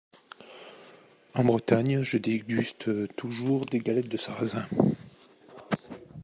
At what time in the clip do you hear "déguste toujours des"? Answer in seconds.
2.17-3.77